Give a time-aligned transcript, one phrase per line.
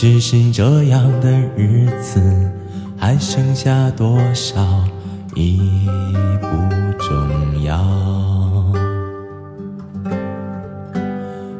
[0.00, 2.22] 只是这样的日子，
[2.96, 4.64] 还剩下多少
[5.34, 5.88] 已
[6.40, 6.46] 不
[7.02, 7.84] 重要。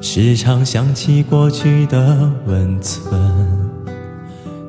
[0.00, 3.12] 时常想起过去的温存，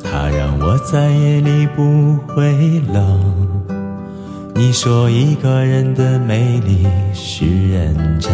[0.03, 3.69] 它让我在夜里不会冷。
[4.55, 8.33] 你说一个人的美丽是认真，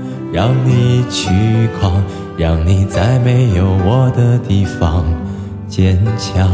[0.31, 1.29] 让你去
[1.79, 2.03] 狂。
[2.37, 5.05] 让你在没有我的地方
[5.67, 6.49] 坚强，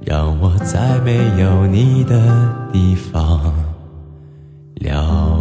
[0.00, 2.16] 让我在没有你的
[2.72, 3.52] 地方
[4.76, 5.35] 了。